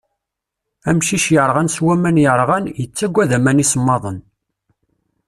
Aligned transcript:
Amcic 0.89 1.25
yerɣan 1.33 1.69
s 1.75 1.77
waman 1.83 2.21
yerɣan, 2.23 2.65
yettagad 2.79 3.31
aman 3.37 3.63
isemmaḍen. 3.63 4.17